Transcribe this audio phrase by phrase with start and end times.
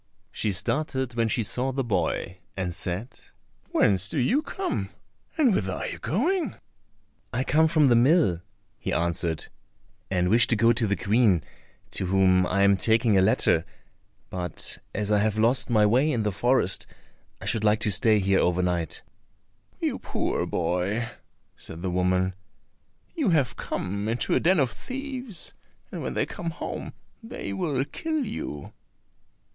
[0.31, 3.19] She started when she saw the boy, and said,
[3.69, 4.89] "Whence do you come,
[5.37, 6.55] and whither are you going?"
[7.31, 8.41] "I come from the mill,"
[8.79, 9.45] he answered,
[10.09, 11.43] "and wish to go to the Queen,
[11.91, 13.63] to whom I am taking a letter;
[14.31, 16.87] but as I have lost my way in the forest
[17.39, 19.03] I should like to stay here over night."
[19.79, 21.11] "You poor boy,"
[21.55, 22.33] said the woman,
[23.13, 25.53] "you have come into a den of thieves,
[25.91, 28.73] and when they come home they will kill you."